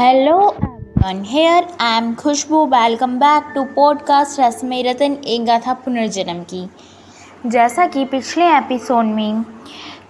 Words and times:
Hello 0.00 0.38
everyone, 0.40 1.26
here 1.26 1.64
I 1.64 2.02
am 2.02 2.14
Khushboo 2.14 2.66
welcome 2.66 3.18
back 3.18 3.52
to 3.54 3.64
podcast 3.64 4.40
रस्म 4.40 4.70
रतन 4.72 5.12
एक 5.26 5.44
गाथा 5.44 5.72
पुनर्जन्म 5.72 6.42
की 6.42 6.70
जैसा 7.46 7.86
कि 7.86 8.04
पिछले 8.04 8.44
एपिसोड 8.56 9.04
में 9.04 9.44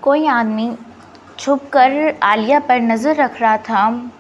कोई 0.03 0.27
आदमी 0.27 0.77
छुप 1.39 1.61
कर 1.73 2.19
आलिया 2.23 2.61
पर 2.61 2.81
नज़र 2.81 3.15
रख 3.15 3.41
रहा 3.41 3.57
था 3.57 4.11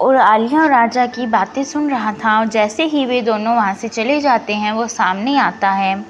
और 0.00 0.16
आलिया 0.16 0.62
और 0.62 0.70
राजा 0.70 1.06
की 1.06 1.26
बातें 1.26 1.64
सुन 1.64 1.90
रहा 1.90 2.12
था 2.12 2.40
और 2.40 2.46
जैसे 2.46 2.84
ही 2.84 3.06
वे 3.06 3.22
दोनों 3.22 3.56
वहाँ 3.56 3.74
से 3.74 3.88
चले 3.88 4.20
जाते 4.20 4.54
हैं 4.54 4.72
वो 4.72 4.86
सामने 4.86 5.38
आता 5.38 5.70
है 5.70 6.06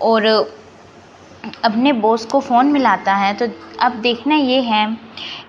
और 0.00 0.26
अपने 1.64 1.92
बॉस 1.92 2.26
को 2.26 2.40
फ़ोन 2.40 2.66
मिलाता 2.66 3.14
है। 3.14 3.34
तो 3.34 3.46
अब 3.80 3.92
देखना 3.92 4.34
ये 4.34 4.60
है 4.60 4.96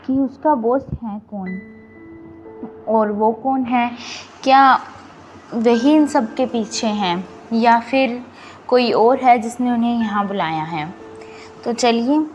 कि 0.08 0.14
उसका 0.14 0.56
बॉस 0.56 0.86
है 1.04 1.22
कौन? 1.32 1.80
और 2.88 3.12
वो 3.12 3.32
कौन 3.32 3.64
है? 3.64 3.92
क्या 4.44 4.80
वही 5.54 5.96
इन 5.96 6.08
सब 6.08 6.36
के 6.36 6.46
पीछे 6.46 6.88
हैं? 6.88 7.28
या 7.54 7.80
फिर 7.80 8.26
कोई 8.68 8.92
और 8.92 9.18
है 9.18 9.40
जिसने 9.40 9.72
उन्हें 9.72 10.00
यहाँ 10.00 10.28
बुलाया 10.28 10.64
है? 10.64 10.94
तो 11.66 11.74
चलिए, 11.74 12.26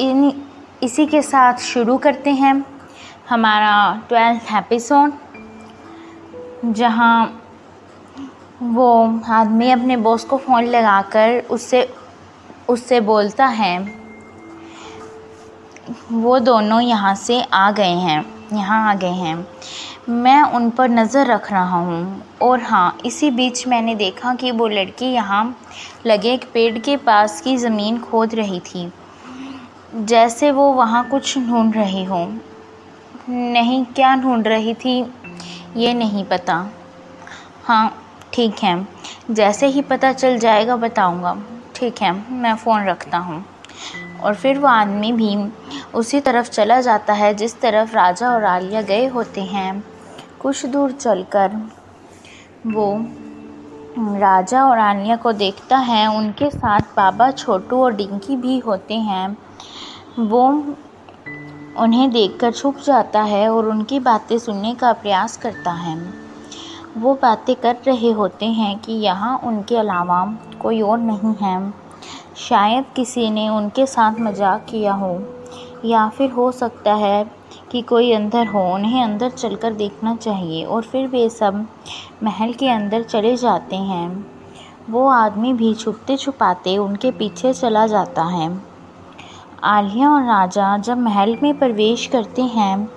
इन, 0.00 0.42
इसी 0.82 1.06
के 1.06 1.22
साथ 1.22 1.54
शुरू 1.54 1.96
करते 1.96 2.30
हैं 2.30 2.64
हमारा 3.30 4.02
ट्वेल्थ 4.08 4.42
एपिसोड, 4.52 5.12
जहाँ 6.64 7.42
वो 8.62 9.20
आदमी 9.28 9.70
अपने 9.70 9.96
बॉस 9.96 10.24
को 10.24 10.36
फ़ोन 10.36 10.64
लगाकर 10.64 11.42
उससे 11.50 11.94
उससे 12.68 13.00
बोलता 13.00 13.46
है, 13.46 13.78
वो 16.12 16.38
दोनों 16.38 16.80
यहाँ 16.80 17.14
से 17.14 17.42
आ 17.42 17.70
गए 17.70 17.94
हैं। 17.96 18.37
यहाँ 18.52 18.90
आ 18.90 18.94
गए 18.94 19.12
हैं। 19.14 19.46
मैं 20.08 20.42
उन 20.54 20.68
पर 20.70 20.88
नज़र 20.88 21.26
रख 21.26 21.50
रहा 21.52 21.78
हूँ 21.78 22.22
और 22.42 22.60
हाँ 22.60 22.98
इसी 23.06 23.30
बीच 23.30 23.66
मैंने 23.68 23.94
देखा 23.94 24.34
कि 24.34 24.50
वो 24.50 24.68
लड़की 24.68 25.06
यहाँ 25.06 25.44
लगे 26.06 26.32
एक 26.34 26.44
पेड़ 26.44 26.78
के 26.78 26.96
पास 26.96 27.40
की 27.40 27.56
ज़मीन 27.56 27.98
खोद 28.00 28.34
रही 28.34 28.60
थी। 28.60 28.90
जैसे 29.94 30.50
वो 30.50 30.72
वहाँ 30.72 31.08
कुछ 31.08 31.36
ढूंढ 31.38 31.76
रही 31.76 32.04
हो। 32.04 32.24
नहीं, 33.28 33.84
क्या 33.84 34.14
ढूंढ 34.16 34.46
रही 34.46 34.74
थी, 34.74 34.98
ये 35.76 35.92
नहीं 35.94 36.24
पता। 36.24 36.54
हाँ 37.64 38.04
ठीक 38.32 38.62
है। 38.62 38.86
जैसे 39.30 39.66
ही 39.66 39.82
पता 39.82 40.12
चल 40.12 40.38
जाएगा, 40.38 40.76
बताऊँगा। 40.76 41.36
ठीक 41.74 42.02
है, 42.02 42.12
मैं 42.32 42.54
फ़ोन 42.54 42.84
रखता 42.84 43.18
हूँ। 43.18 43.44
और 44.22 44.34
फिर 44.34 44.58
वो 44.58 44.68
आदमी 44.68 45.12
भी 45.12 45.52
उसी 45.94 46.20
तरफ़ 46.20 46.50
चला 46.50 46.80
जाता 46.80 47.12
है, 47.12 47.34
जिस 47.34 47.60
तरफ़ 47.60 47.94
राजा 47.94 48.30
और 48.30 48.44
आलिया 48.44 48.82
गए 48.82 49.06
होते 49.06 49.40
हैं। 49.40 49.84
कुछ 50.42 50.66
दूर 50.66 50.92
चलकर 50.92 51.52
वो 52.66 53.06
राजा 54.18 54.64
और 54.64 54.78
आलिया 54.78 55.16
को 55.16 55.32
देखता 55.32 55.76
है। 55.76 56.16
उनके 56.16 56.50
साथ 56.50 56.80
बाबा 56.80 57.30
छोटू 57.30 57.84
और 57.84 57.94
डिंकी 57.94 58.36
भी 58.36 58.58
होते 58.58 58.94
हैं। 58.94 59.38
वो 60.18 60.64
उन्हें 61.78 62.10
देखकर 62.10 62.52
छुप 62.52 62.76
जाता 62.76 63.22
है 63.22 63.48
और 63.48 63.66
उनकी 63.66 64.00
बातें 64.00 64.38
सुनने 64.38 64.74
का 64.74 64.92
प्रयास 64.92 65.36
करता 65.36 65.72
है। 65.72 66.12
वो 66.96 67.14
बातें 67.14 67.56
कर 67.56 67.76
रहे 67.86 68.10
होते 68.10 68.46
हैं 68.46 68.78
कि 68.78 68.92
यहाँ 68.92 69.38
उनके 69.38 69.76
अलावा 69.76 70.34
कोई 70.62 70.82
और 70.82 70.98
नहीं 70.98 71.34
है। 71.34 71.87
शायद 72.38 72.84
किसी 72.96 73.30
ने 73.30 73.48
उनके 73.48 73.84
साथ 73.86 74.18
मज़ाक 74.20 74.66
किया 74.68 74.92
हो, 74.94 75.18
या 75.84 76.08
फिर 76.08 76.30
हो 76.30 76.50
सकता 76.52 76.94
है 76.94 77.24
कि 77.70 77.80
कोई 77.82 78.12
अंदर 78.12 78.46
हो, 78.46 78.62
उन्हें 78.74 79.02
अंदर 79.02 79.30
चलकर 79.30 79.74
देखना 79.74 80.14
चाहिए 80.16 80.64
और 80.64 80.82
फिर 80.82 81.06
वे 81.06 81.28
सब 81.30 81.66
महल 82.22 82.52
के 82.52 82.68
अंदर 82.70 83.02
चले 83.04 83.34
जाते 83.36 83.76
हैं। 83.76 84.26
वो 84.90 85.06
आदमी 85.08 85.52
भी 85.52 85.74
छुपते 85.74 86.16
छुपाते 86.16 86.76
उनके 86.78 87.10
पीछे 87.12 87.52
चला 87.54 87.86
जाता 87.86 88.24
है। 88.26 88.50
आलिया 89.64 90.10
और 90.10 90.22
राजा 90.24 90.76
जब 90.78 90.98
महल 90.98 91.36
में 91.42 91.58
प्रवेश 91.58 92.06
करते 92.06 92.42
हैं 92.44 92.88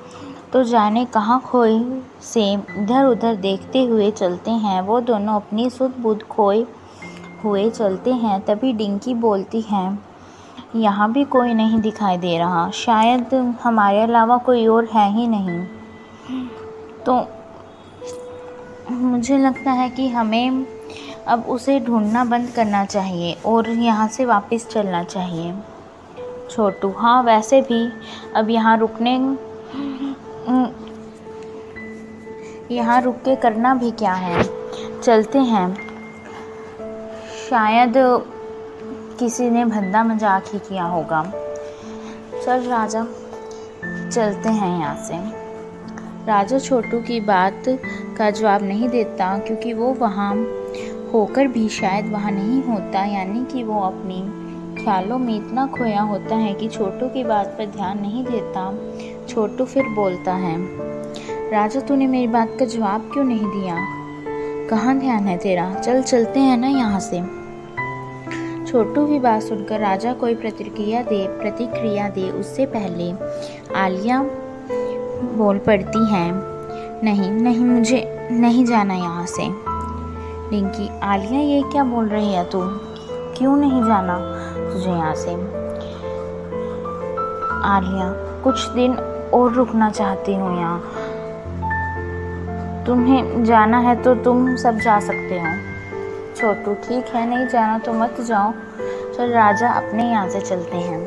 तो 0.53 0.63
जाने 0.63 1.03
कहाँ 1.05 1.39
खोए 1.41 1.79
से 2.23 2.51
इधर 2.53 3.05
उधर 3.05 3.35
देखते 3.37 3.83
हुए 3.85 4.09
चलते 4.11 4.51
हैं। 4.51 4.79
वो 4.81 4.99
दोनों 5.01 5.35
अपनी 5.35 5.69
सुध 5.69 5.97
बुध 5.99 6.23
खोए 6.27 6.63
हुए 7.43 7.69
चलते 7.69 8.11
हैं, 8.13 8.39
तभी 8.45 8.71
डिंकी 8.73 9.13
बोलती 9.15 9.61
है, 9.61 9.97
यहाँ 10.75 11.11
भी 11.11 11.23
कोई 11.25 11.53
नहीं 11.53 11.79
दिखाई 11.81 12.17
दे 12.17 12.37
रहा। 12.37 12.69
शायद 12.75 13.33
हमारे 13.63 14.01
अलावा 14.01 14.37
कोई 14.37 14.65
और 14.67 14.85
है 14.93 15.09
ही 15.13 15.27
नहीं। 15.27 15.59
तो 17.05 17.15
मुझे 18.91 19.37
लगता 19.37 19.71
है 19.71 19.89
कि 19.89 20.07
हमें 20.07 20.65
अब 21.27 21.45
उसे 21.49 21.79
ढूंढना 21.79 22.23
बंद 22.25 22.49
करना 22.49 22.85
चाहिए 22.85 23.33
और 23.45 23.69
यहाँ 23.69 24.07
से 24.07 24.25
वापस 24.25 24.67
चलना 24.67 25.03
चाहिए। 25.03 25.53
छोटू 26.51 26.89
हाँ 26.97 27.21
वैसे 27.23 27.61
भी 27.61 27.85
अब 28.35 28.49
यहाँ 28.49 28.77
रुकने 28.77 29.15
यहाँ 32.71 33.01
रुक 33.01 33.15
के 33.15 33.35
करना 33.35 33.73
भी 33.75 33.91
क्या 33.91 34.13
है? 34.13 34.43
चलते 35.03 35.39
हैं। 35.39 35.90
शायद 37.51 37.93
किसी 39.19 39.49
ने 39.49 39.63
भद्दा 39.65 40.03
मज़ाक 40.03 40.43
ही 40.53 40.59
किया 40.59 40.83
होगा। 40.83 41.21
चल 42.45 42.61
राजा, 42.61 43.03
चलते 44.09 44.49
हैं 44.49 44.69
यहाँ 44.79 44.95
से। 44.97 45.15
राजा 46.27 46.59
छोटू 46.59 46.99
की 46.99 47.19
बात 47.19 47.63
का 48.17 48.29
जवाब 48.29 48.63
नहीं 48.63 48.89
देता, 48.89 49.37
क्योंकि 49.37 49.73
वो 49.73 49.91
वहाँ 49.93 50.33
होकर 51.13 51.47
भी 51.47 51.67
शायद 51.69 52.11
वहाँ 52.11 52.31
नहीं 52.31 52.61
होता, 52.63 53.03
यानी 53.05 53.43
कि 53.45 53.63
वो 53.63 53.81
अपनी 53.81 54.21
ख्यालों 54.83 55.17
में 55.17 55.35
इतना 55.35 55.67
खोया 55.67 56.01
होता 56.03 56.35
है 56.35 56.53
कि 56.53 56.69
छोटू 56.69 57.07
की 57.07 57.23
बात 57.23 57.55
पर 57.57 57.65
ध्यान 57.65 57.99
नहीं 58.01 58.23
देता। 58.25 59.25
छोटू 59.27 59.65
फिर 59.65 59.89
बोलता 59.95 60.33
है, 60.35 60.55
राजा, 61.51 61.79
तूने 61.79 62.07
मेरी 62.07 62.27
बात 62.27 62.55
का 62.59 62.65
जवाब 62.67 63.09
क्यों 63.13 63.23
नहीं 63.23 63.51
दिया? 63.51 63.75
कहाँ 64.69 64.97
ध्यान 64.99 65.27
है 65.27 65.37
तेरा? 65.37 65.73
चल, 65.75 66.01
चलते 66.01 66.39
हैं 66.39 66.57
ना 66.57 66.67
यहाँ 66.67 66.99
से। 66.99 67.40
छोटू 68.71 69.05
की 69.07 69.17
बात 69.19 69.41
सुनकर 69.43 69.79
राजा 69.79 70.11
कोई 70.13 70.35
प्रतिक्रिया 70.35 71.01
दे 71.01 71.17
प्रतिक्रिया 71.39 72.07
दे 72.09 72.29
उससे 72.31 72.65
पहले 72.65 73.11
आलिया 73.77 74.21
बोल 75.33 75.57
पड़ती 75.57 76.05
हैं, 76.11 76.31
नहीं 77.03 77.31
नहीं, 77.31 77.65
मुझे 77.65 78.29
नहीं 78.31 78.63
जाना 78.65 78.93
यहाँ 78.93 79.25
से। 79.25 79.47
रिंकी, 80.51 80.87
आलिया 81.03 81.39
ये 81.39 81.61
क्या 81.71 81.83
बोल 81.83 82.07
रही 82.07 82.33
है 82.33 82.43
तू? 82.49 82.61
क्यों 83.37 83.55
नहीं 83.55 83.83
जाना 83.83 84.17
तुझे 84.71 84.89
यहाँ 84.89 85.15
से? 85.15 85.33
आलिया, 87.67 88.11
कुछ 88.43 88.67
दिन 88.69 88.93
और 89.33 89.53
रुकना 89.53 89.89
चाहती 89.89 90.35
हूँ 90.35 90.55
यहाँ। 90.57 90.79
तुम्हें 92.85 93.43
जाना 93.43 93.79
है 93.79 94.01
तो 94.03 94.15
तुम 94.15 94.55
सब 94.55 94.79
जा 94.79 94.99
सकते 94.99 95.39
हो। 95.39 95.70
छोटू, 96.35 96.73
ठीक 96.83 97.05
है? 97.05 97.25
नहीं 97.29 97.47
जाना 97.47 97.77
तो 97.77 97.93
मत 97.93 98.21
जाओ। 98.21 98.51
चल, 99.13 99.31
राजा 99.31 99.69
अपने 99.69 100.09
यहाँ 100.09 100.29
से 100.29 100.41
चलते 100.41 100.77
हैं। 100.77 100.99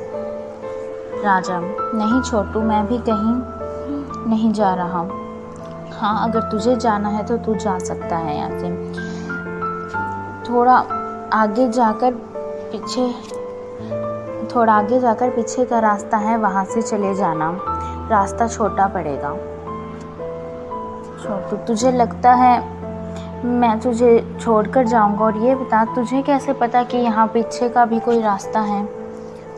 राजा, 1.23 1.59
नहीं 1.95 2.21
छोटू, 2.23 2.61
मैं 2.61 2.87
भी 2.87 2.99
कहीं 2.99 4.31
नहीं 4.31 4.53
जा 4.53 4.75
रहा। 4.75 5.01
हाँ 5.93 6.29
अगर 6.29 6.41
तुझे 6.41 6.77
जाना 6.77 7.09
है 7.09 7.25
तो 7.27 7.37
तू 7.37 7.55
जा 7.55 7.79
सकता 7.79 8.17
है 8.17 8.37
यहाँ 8.37 8.59
से। 8.59 8.69
थोड़ा 10.49 10.75
आगे 11.33 11.69
जाकर 11.69 12.15
पीछे, 12.73 13.09
थोड़ा 14.55 14.73
आगे 14.73 15.01
जाकर 15.01 15.31
पीछे 15.31 15.65
का 15.65 15.79
रास्ता 15.79 16.17
है, 16.17 16.37
वहाँ 16.39 16.65
से 16.65 16.83
चले 16.83 17.15
जाना। 17.15 17.51
रास्ता 18.11 18.49
छोटा 18.49 18.87
पड़ेगा। 18.87 19.31
छोटू, 21.23 21.57
तुझे 21.57 21.93
लगता 21.93 22.33
है 22.33 22.53
मैं 23.45 23.81
तुझे 23.81 24.39
छोड़कर 24.41 24.87
जाऊँगा 24.87 25.25
और 25.25 25.37
ये 25.37 25.55
बता, 25.55 25.85
तुझे 25.85 26.23
कैसे 26.23 26.53
पता 26.53 26.83
कि 26.83 26.97
यहाँ 26.97 27.27
पीछे 27.27 27.69
का 27.69 27.85
भी 27.85 28.01
कोई 28.01 28.21
रास्ता 28.21 28.61
है? 28.61 28.85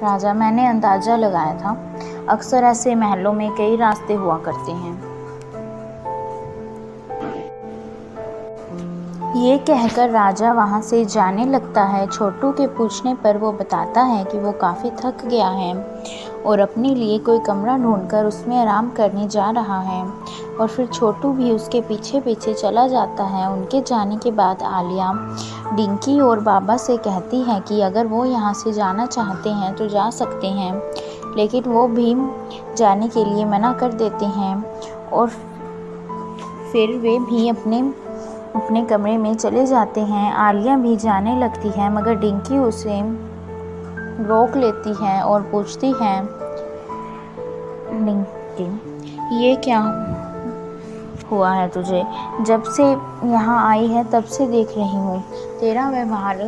राजा, 0.02 0.34
मैंने 0.34 0.66
अंदाज़ा 0.66 1.16
लगाया 1.16 1.54
था। 1.54 1.90
अक्सर 2.28 2.64
ऐसे 2.64 2.94
महलों 2.94 3.32
में 3.32 3.50
कई 3.50 3.76
रास्ते 3.76 4.14
हुआ 4.14 4.38
करते 4.38 4.72
हैं। 4.72 5.05
ये 9.36 9.56
कहकर 9.58 10.10
राजा 10.10 10.52
वहाँ 10.52 10.80
से 10.82 11.04
जाने 11.04 11.44
लगता 11.46 11.82
है। 11.84 12.06
छोटू 12.06 12.50
के 12.52 12.66
पूछने 12.66 13.14
पर 13.14 13.36
वो 13.38 13.50
बताता 13.52 14.02
है 14.02 14.24
कि 14.24 14.38
वो 14.38 14.52
काफ़ी 14.52 14.90
थक 15.00 15.24
गया 15.24 15.48
है 15.48 15.74
और 16.46 16.60
अपने 16.60 16.94
लिए 16.94 17.18
कोई 17.18 17.38
कमरा 17.38 17.76
ढूंढकर 17.78 18.24
उसमें 18.24 18.56
आराम 18.58 18.88
करने 18.90 19.26
जा 19.28 19.50
रहा 19.50 19.80
है। 19.80 20.02
और 20.56 20.68
फिर 20.68 20.86
छोटू 20.86 21.32
भी 21.32 21.50
उसके 21.52 21.80
पीछे 21.80 22.20
पीछे 22.20 22.54
चला 22.54 22.86
जाता 22.88 23.24
है। 23.24 23.50
उनके 23.52 23.80
जाने 23.80 24.16
के 24.16 24.30
बाद 24.30 24.62
आलिया 24.62 25.12
डिंकी 25.76 26.18
और 26.20 26.40
बाबा 26.40 26.76
से 26.76 26.96
कहती 26.98 27.42
है 27.42 27.60
कि 27.60 27.80
अगर 27.80 28.06
वो 28.06 28.24
यहाँ 28.24 28.54
से 28.54 28.72
जाना 28.72 29.06
चाहते 29.06 29.50
हैं 29.50 29.74
तो 29.76 29.88
जा 29.88 30.08
सकते 30.12 30.46
हैं, 30.48 30.72
लेकिन 31.36 31.64
वो 31.64 31.86
भी 31.88 32.14
जाने 32.76 33.08
के 33.08 33.24
लिए 33.24 33.44
मना 33.44 33.72
कर 33.72 33.92
देते 33.94 34.26
हैं। 34.32 34.56
और 35.12 35.28
फिर 36.72 36.96
वे 36.98 37.18
भी 37.20 37.48
अपने 37.48 37.82
अपने 38.56 38.84
कमरे 38.84 39.16
में 39.16 39.34
चले 39.34 39.66
जाते 39.66 40.00
हैं। 40.00 40.32
आलिया 40.32 40.76
भी 40.76 40.96
जाने 40.96 41.38
लगती 41.38 41.68
है, 41.68 41.92
मगर 41.92 42.14
डिंकी 42.14 42.58
उसे 42.58 43.00
रोक 44.24 44.56
लेती 44.56 44.94
है 45.02 45.20
और 45.22 45.42
पूछती 45.42 45.92
है, 45.92 46.20
डिंकी, 48.04 48.68
ये 49.38 49.54
क्या 49.56 49.80
हुआ 51.30 51.50
है 51.52 51.68
तुझे? 51.68 52.02
जब 52.42 52.62
से 52.62 52.84
यहाँ 53.28 53.58
आई 53.68 53.86
है, 53.86 54.04
तब 54.04 54.24
से 54.24 54.46
देख 54.46 54.68
रही 54.68 54.96
हूँ। 54.96 55.20
तेरा 55.60 55.88
व्यवहार 55.90 56.38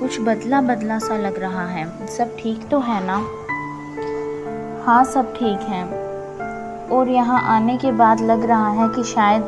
कुछ 0.00 0.20
बदला 0.20 0.60
बदला 0.60 0.98
सा 0.98 1.16
लग 1.16 1.38
रहा 1.38 1.66
है। 1.66 2.06
सब 2.06 2.36
ठीक 2.38 2.68
तो 2.68 2.80
है 2.80 3.00
ना? 3.06 3.16
हाँ 4.86 5.02
सब 5.04 5.34
ठीक 5.34 5.60
है। 5.60 5.84
और 6.88 7.08
यहाँ 7.08 7.40
आने 7.54 7.76
के 7.76 7.92
बाद 7.92 8.20
लग 8.20 8.44
रहा 8.44 8.68
है 8.70 8.88
कि 8.88 9.02
शायद 9.04 9.42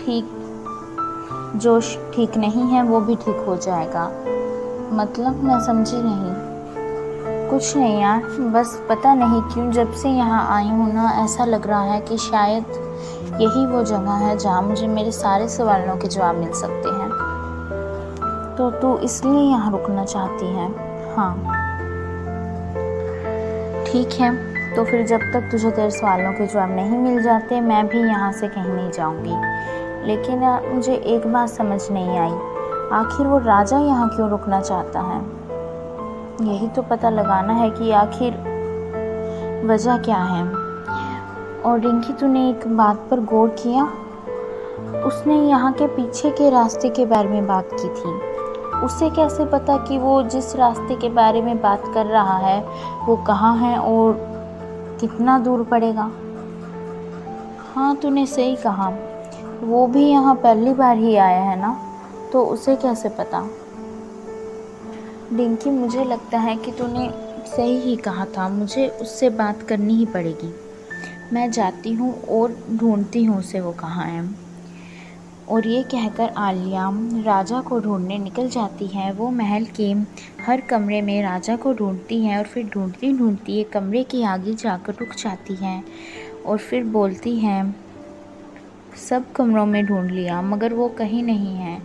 ठीक 0.00 0.38
जो 1.56 1.80
ठीक 2.14 2.36
नहीं 2.36 2.62
है, 2.62 2.82
वो 2.82 3.00
भी 3.00 3.16
ठीक 3.16 3.44
हो 3.46 3.56
जाएगा। 3.56 4.04
मतलब 4.92 5.42
मैं 5.44 5.58
समझी 5.60 5.96
नहीं। 5.96 7.48
कुछ 7.50 7.76
नहीं 7.76 8.00
यार, 8.00 8.22
बस 8.52 8.80
पता 8.88 9.14
नहीं 9.14 9.40
क्यों 9.42 9.70
जब 9.70 9.92
से 9.92 10.08
यहाँ 10.08 10.46
आई 10.56 10.68
हूँ 10.68 10.92
ना, 10.94 11.10
ऐसा 11.24 11.44
लग 11.44 11.66
रहा 11.66 11.82
है 11.82 12.00
कि 12.00 12.16
शायद 12.18 12.64
यही 13.40 13.66
वो 13.66 13.82
जगह 13.82 14.24
है 14.26 14.36
जहाँ 14.38 14.62
मुझे 14.62 14.86
मेरे 14.86 15.10
सारे 15.12 15.48
सवालों 15.48 15.96
के 15.96 16.08
जवाब 16.08 16.36
मिल 16.36 16.52
सकते 16.52 16.88
हैं। 16.88 17.10
तो 18.56 18.70
तू 18.70 18.96
इसलिए 18.98 19.42
यहाँ 19.42 19.70
रुकना 19.72 20.04
चाहती 20.04 20.46
है? 20.46 20.68
हाँ। 21.16 21.34
ठीक 23.86 24.20
है 24.20 24.30
तो 24.74 24.84
फिर 24.84 25.06
जब 25.06 25.20
तक 25.32 25.48
तुझे 25.52 25.70
तेरे 25.70 25.90
सवालों 25.90 26.32
के 26.32 26.46
जवाब 26.46 26.70
नहीं 26.70 26.98
मिल 26.98 27.22
जाते, 27.22 27.60
मैं 27.60 27.86
भी 27.88 27.98
यहाँ 27.98 28.32
से 28.32 28.48
कहीं 28.48 28.72
नहीं 28.72 28.90
जाऊँगी। 28.90 29.81
लेकिन 30.04 30.68
मुझे 30.74 30.94
एक 30.94 31.32
बात 31.32 31.48
समझ 31.48 31.90
नहीं 31.90 32.18
आई। 32.18 32.32
आखिर 32.92 33.26
वो 33.26 33.38
राजा 33.38 33.78
यहाँ 33.78 34.08
क्यों 34.08 34.30
रुकना 34.30 34.60
चाहता 34.60 35.00
है? 35.00 35.20
यही 36.42 36.68
तो 36.68 36.82
पता 36.82 37.10
लगाना 37.10 37.52
है 37.52 37.70
कि 37.70 37.90
आखिर 37.90 38.32
वजह 39.66 39.98
क्या 39.98 40.16
है। 40.16 40.44
और 41.62 41.80
रिंकी, 41.80 42.12
तूने 42.12 42.50
एक 42.50 42.76
बात 42.76 42.96
पर 43.10 43.20
गौर 43.20 43.48
किया? 43.48 43.84
उसने 45.06 45.48
यहाँ 45.48 45.72
के 45.72 45.86
पीछे 45.86 46.30
के 46.30 46.50
रास्ते 46.50 46.88
के 46.88 47.06
बारे 47.06 47.28
में 47.28 47.46
बात 47.46 47.68
की 47.72 47.88
थी। 47.88 48.32
उसे 48.80 49.10
कैसे 49.10 49.44
पता 49.44 49.76
कि 49.76 49.98
वो 49.98 50.22
जिस 50.22 50.56
रास्ते 50.56 50.94
के 50.94 51.08
बारे 51.08 51.42
में 51.42 51.60
बात 51.60 51.82
कर 51.94 52.06
रहा 52.06 52.36
है, 52.36 52.66
वो 53.06 53.16
कहाँ 53.16 53.56
है 53.56 53.78
और 53.78 54.12
कितना 55.00 55.38
दूर 55.38 55.62
पड़ेगा? 55.64 56.10
हाँ 57.74 57.96
तूने 57.96 58.26
सही 58.26 58.56
कहा। 58.56 58.92
वो 59.62 59.86
भी 59.86 60.04
यहाँ 60.04 60.34
पहली 60.34 60.74
बार 60.74 60.96
ही 60.96 61.16
आया 61.16 61.42
है 61.42 61.60
ना? 61.60 61.98
तो 62.32 62.44
उसे 62.44 62.76
कैसे 62.76 63.08
पता? 63.08 63.50
डिंकी, 65.32 65.70
मुझे 65.70 66.04
लगता 66.04 66.38
है 66.38 66.56
कि 66.56 66.72
तूने 66.72 67.10
सही 67.46 67.80
ही 67.80 67.96
कहा 67.96 68.24
था। 68.24 68.48
मुझे 68.48 68.88
उससे 68.88 69.30
बात 69.30 69.62
करनी 69.62 69.94
ही 69.94 70.06
पड़ेगी। 70.06 70.54
मैं 71.32 71.50
जाती 71.50 71.92
हूँ 71.92 72.22
और 72.22 72.56
ढूंढती 72.76 73.24
हूँ 73.24 73.38
उसे 73.38 73.60
वो 73.60 73.72
कहाँ 73.72 74.04
है। 74.04 74.34
और 75.48 75.66
ये 75.66 75.82
कहकर 75.82 76.28
आलिया 76.28 76.90
राजा 77.26 77.60
को 77.60 77.80
ढूँढने 77.80 78.18
निकल 78.18 78.48
जाती 78.48 78.86
है। 78.86 79.12
वो 79.12 79.30
महल 79.30 79.64
के 79.64 79.92
हर 80.42 80.60
कमरे 80.60 81.02
में 81.02 81.22
राजा 81.22 81.56
को 81.56 81.72
ढूंढती 81.72 82.24
है 82.24 82.38
और 82.38 82.44
फिर 82.44 82.68
ढूंढती 82.68 83.18
ढूंढती 83.18 83.60
एक 83.60 83.72
कमरे 83.72 84.02
के 84.02 84.24
आगे 84.24 84.54
जाकर 84.54 84.92
रुक 84.92 85.08
जाती 85.08 85.54
है 85.54 85.84
और 86.46 86.58
फिर 86.58 86.84
बोलती 86.84 87.36
है 87.38 87.91
सब 88.98 89.32
कमरों 89.32 89.66
में 89.66 89.86
ढूंढ 89.86 90.10
लिया, 90.10 90.42
मगर 90.42 90.74
वो 90.74 90.88
कहीं 90.88 91.22
नहीं 91.22 91.56
है। 91.56 91.82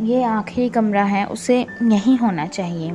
ये 0.00 0.22
आखिरी 0.22 0.68
कमरा 0.68 1.04
है, 1.04 1.24
उसे 1.26 1.60
यहीं 1.82 2.18
होना 2.18 2.46
चाहिए। 2.46 2.92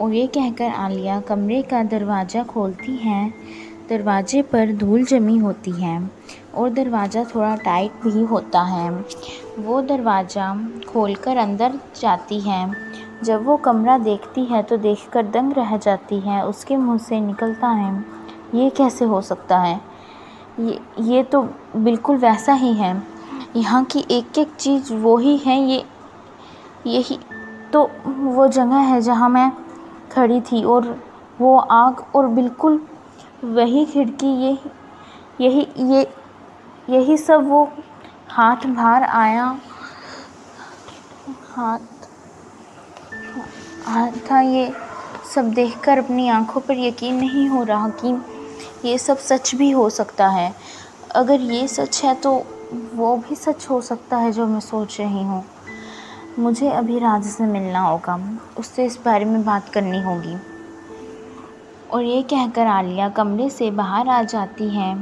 और 0.00 0.12
ये 0.12 0.26
कहकर 0.26 0.70
आलिया 0.70 1.20
कमरे 1.20 1.62
का 1.62 1.82
दरवाज़ा 1.82 2.42
खोलती 2.42 2.96
है। 2.96 3.30
दरवाजे 3.88 4.42
पर 4.42 4.72
धूल 4.72 5.04
जमी 5.04 5.36
होती 5.38 5.70
है 5.70 6.10
और 6.54 6.70
दरवाज़ा 6.70 7.24
थोड़ा 7.24 7.54
टाइट 7.56 7.90
भी 8.04 8.22
होता 8.22 8.62
है। 8.62 8.90
वो 9.58 9.80
दरवाज़ा 9.82 10.68
खोलकर 10.88 11.36
अंदर 11.36 11.78
जाती 12.00 12.40
है। 12.40 12.72
जब 13.24 13.44
वो 13.44 13.56
कमरा 13.56 13.98
देखती 13.98 14.44
है 14.44 14.62
तो 14.62 14.76
देखकर 14.76 15.26
दंग 15.26 15.52
रह 15.52 15.76
जाती 15.76 16.20
है, 16.20 16.44
उसके 16.46 16.76
मुँह 16.76 16.98
से 16.98 17.20
निकलता 17.20 17.68
है। 17.68 18.04
ये 18.54 18.70
कैसे 18.70 19.04
हो 19.04 19.20
सकता 19.20 19.58
है? 19.58 19.80
ये 20.60 20.78
ये 21.02 21.22
तो 21.22 21.42
बिल्कुल 21.76 22.16
वैसा 22.16 22.52
ही 22.52 22.72
है। 22.74 22.90
यहाँ 23.56 23.84
की 23.84 24.04
एक 24.10 24.38
एक 24.38 24.54
चीज़ 24.54 24.92
वो 24.94 25.16
ही 25.16 25.36
है, 25.36 25.58
ये, 25.62 25.84
यही 26.86 27.18
तो 27.72 27.82
वो 28.06 28.46
जगह 28.48 28.78
है 28.90 29.00
जहाँ 29.02 29.28
मैं 29.28 29.50
खड़ी 30.12 30.40
थी 30.42 30.62
और 30.64 30.88
वो 31.40 31.56
आग 31.58 32.04
और 32.16 32.26
बिल्कुल 32.28 32.80
वही 33.44 33.84
खिड़की, 33.86 34.26
ये, 34.26 34.58
यही 35.40 35.66
ये, 35.92 36.06
यही 36.90 37.16
सब 37.16 37.48
वो 37.48 37.68
हाथ 38.30 38.66
बाहर 38.66 39.02
आया। 39.02 39.44
हाथ 41.50 41.78
हाथ 43.86 44.12
था 44.30 44.40
ये 44.40 44.72
सब 45.34 45.50
देखकर 45.52 45.98
अपनी 45.98 46.28
आँखों 46.28 46.60
पर 46.60 46.78
यकीन 46.78 47.14
नहीं 47.14 47.48
हो 47.48 47.62
रहा 47.62 47.88
कि 48.00 48.12
ये 48.84 48.98
सब 48.98 49.18
सच 49.18 49.54
भी 49.54 49.70
हो 49.70 49.88
सकता 49.90 50.26
है। 50.26 50.52
अगर 51.10 51.40
ये 51.40 51.68
सच 51.68 52.02
है 52.04 52.14
तो 52.14 52.32
वो 52.94 53.16
भी 53.16 53.34
सच 53.34 53.66
हो 53.70 53.80
सकता 53.80 54.16
है 54.16 54.32
जो 54.32 54.46
मैं 54.46 54.60
सोच 54.60 55.00
रही 55.00 55.22
हूँ। 55.22 55.44
मुझे 56.38 56.70
अभी 56.70 56.98
राज 56.98 57.24
से 57.24 57.44
मिलना 57.44 57.80
होगा। 57.80 58.18
उससे 58.58 58.84
इस 58.86 58.98
बारे 59.04 59.24
में 59.24 59.44
बात 59.44 59.68
करनी 59.68 60.02
होगी। 60.02 60.36
और 61.90 62.02
ये 62.02 62.22
कहकर 62.22 62.66
आलिया 62.66 63.08
कमरे 63.08 63.48
से 63.50 63.70
बाहर 63.70 64.08
आ 64.08 64.22
जाती 64.22 64.68
है 64.68 64.94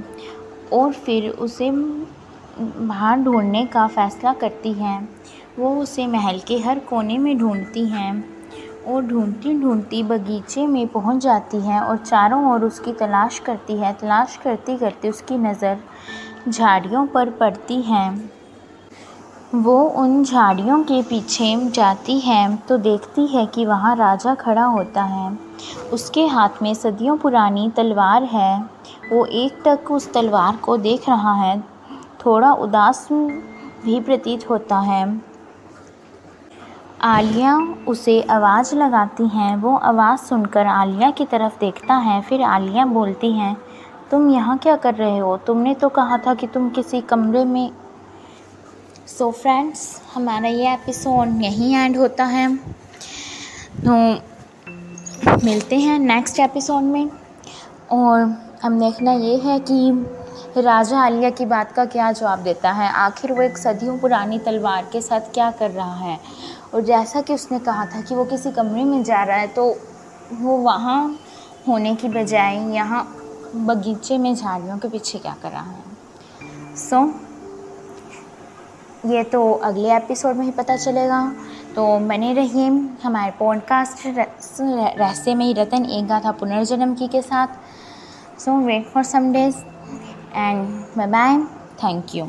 और 0.73 0.93
फिर 0.93 1.29
उसे 1.31 1.71
बाहर 1.71 3.19
ढूँढने 3.19 3.65
का 3.67 3.87
फ़ैसला 3.87 4.33
करती 4.33 4.73
है। 4.73 5.01
वो 5.59 5.75
उसे 5.77 6.07
महल 6.07 6.39
के 6.39 6.59
हर 6.59 6.79
कोने 6.79 7.19
में 7.19 7.37
ढूंढती 7.39 7.85
हैं। 7.87 8.36
और 8.87 9.03
ढूंढती 9.03 9.53
ढूंढती 9.61 10.03
बगीचे 10.03 10.67
में 10.67 10.87
पहुँच 10.89 11.23
जाती 11.23 11.61
है 11.61 11.81
और 11.81 11.97
चारों 11.97 12.45
ओर 12.53 12.65
उसकी 12.65 12.93
तलाश 12.93 13.39
करती 13.39 13.77
है। 13.77 13.93
तलाश 13.93 14.37
करती 14.37 14.77
करती 14.77 15.09
उसकी 15.09 15.39
नज़र 15.39 15.79
झाड़ियों 16.49 17.07
पर 17.07 17.31
पड़ती 17.31 17.81
है। 17.83 18.09
वो 19.55 19.79
उन 19.97 20.23
झाड़ियों 20.25 20.83
के 20.83 21.03
पीछे 21.03 21.55
जाती 21.71 22.19
है 22.21 22.57
तो 22.59 22.77
देखती 22.79 23.27
है 23.27 23.45
कि 23.47 23.65
वहाँ 23.67 23.95
राजा 23.97 24.35
खड़ा 24.35 24.65
होता 24.65 25.03
है। 25.05 25.31
उसके 25.93 26.27
हाथ 26.27 26.63
में 26.63 26.73
सदियों 26.75 27.17
पुरानी 27.19 27.71
तलवार 27.77 28.25
है। 28.25 28.59
वो 29.13 29.25
एक 29.25 29.63
टक 29.67 29.91
उस 29.91 30.13
तलवार 30.13 30.57
को 30.57 30.77
देख 30.79 31.09
रहा 31.09 31.33
है। 31.35 31.59
थोड़ा 32.27 32.53
उदास 32.55 33.07
भी 33.13 34.01
प्रतीत 34.01 34.49
होता 34.51 34.79
है। 34.81 35.05
आलिया 37.01 37.77
उसे 37.89 38.23
आवाज़ 38.23 38.75
लगाती 38.75 39.29
हैं, 39.29 39.57
वो 39.57 39.77
आवाज़ 39.77 40.21
सुनकर 40.21 40.67
आलिया 40.67 41.11
की 41.11 41.25
तरफ़ 41.25 41.61
देखता 41.61 41.95
है, 41.95 42.23
फिर 42.23 42.43
आलिया 42.43 42.85
बोलती 42.85 43.33
हैं, 43.33 43.57
तुम 44.11 44.31
यहाँ 44.31 44.59
क्या 44.59 44.77
कर 44.77 44.95
रहे 44.95 45.19
हो? 45.19 45.37
तुमने 45.37 45.75
तो 45.75 45.89
कहा 45.89 46.19
था 46.19 46.35
कि 46.35 46.47
तुम 46.47 46.71
किसी 46.71 47.01
कमरे 47.01 47.45
में 47.45 47.71
सो 49.07 49.31
so 49.31 49.33
फ्रेंड्स 49.33 50.03
हमारा 50.15 50.49
ये 50.49 50.73
एपिसोड 50.73 51.43
यहीं 51.43 51.77
एंड 51.77 51.97
होता 51.97 52.25
है। 52.25 52.57
तो 53.87 53.91
मिलते 55.45 55.79
हैं 55.79 55.99
नेक्स्ट 55.99 56.41
एपिसोड 56.41 56.83
में। 56.83 57.11
और 57.93 58.47
हम 58.63 58.81
देखना 58.81 59.13
ये 59.13 59.37
है 59.37 59.59
कि 59.61 60.07
राजा 60.63 60.99
आलिया 60.99 61.31
की 61.31 61.45
बात 61.47 61.73
का 61.73 61.85
क्या 61.85 62.11
जवाब 62.13 62.39
देता 62.39 62.71
है? 62.71 62.89
आखिर 62.91 63.33
वो 63.33 63.43
एक 63.43 63.59
सदियों 63.59 63.99
पुरानी 63.99 64.39
तलवार 64.39 64.89
के 64.93 65.01
साथ 65.01 65.21
क्या 65.21 65.51
कर 65.51 65.71
रहा 65.71 65.95
है? 65.95 66.19
और 66.75 66.81
जैसा 66.81 67.21
कि 67.21 67.35
उसने 67.35 67.59
कहा 67.59 67.85
था 67.87 68.01
कि 68.01 68.15
वो 68.15 68.25
किसी 68.25 68.51
कमरे 68.51 68.85
में 68.85 69.03
जा 69.03 69.23
रहा 69.25 69.37
है 69.37 69.47
तो 69.47 69.65
वो 70.33 70.57
वहाँ 70.57 71.19
होने 71.69 71.95
की 71.95 72.09
बजाय 72.09 72.57
यहाँ 72.75 73.05
बगीचे 73.57 74.19
में 74.19 74.35
झाड़ियों 74.35 74.79
के 74.79 74.89
पीछे 74.89 75.19
क्या 75.19 75.37
कर 75.43 75.51
रहा 75.51 75.63
है? 75.63 75.85
सो 76.77 76.97
so, 76.97 77.13
ये 79.07 79.23
तो 79.25 79.53
अगले 79.53 79.95
एपिसोड 79.97 80.37
में 80.37 80.45
ही 80.45 80.51
पता 80.51 80.77
चलेगा। 80.77 81.33
तो 81.77 81.99
बने 81.99 82.33
रहिए 82.35 82.69
हमारे 83.05 83.33
पॉडकास्ट 83.39 84.07
रहस्य 84.07 85.35
में 85.35 85.47
ही 85.47 85.53
रतन 85.53 85.85
एक 85.85 86.07
गाथा 86.07 86.33
पुनर्जन्म 86.33 86.95
की 86.95 87.09
के 87.09 87.23
साथ। 87.23 87.47
So 88.39 88.59
wait 88.59 88.87
for 88.87 89.03
some 89.03 89.33
days 89.33 89.57
and 90.37 90.69
bye 90.97 91.07
bye 91.17 91.39
thank 91.83 92.15
you 92.15 92.27